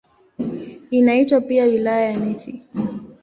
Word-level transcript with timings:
Inaitwa 0.91 1.41
pia 1.41 1.63
"Wilaya 1.65 2.11
ya 2.11 2.15
Nithi". 2.17 2.67